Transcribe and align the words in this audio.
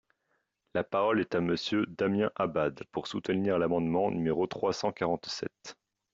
La 0.73 0.83
parole 0.83 1.19
est 1.21 1.35
à 1.35 1.41
Monsieur 1.41 1.85
Damien 1.85 2.31
Abad, 2.35 2.83
pour 2.91 3.05
soutenir 3.05 3.59
l’amendement 3.59 4.09
numéro 4.09 4.47
trois 4.47 4.73
cent 4.73 4.91
quarante-sept. 4.91 5.75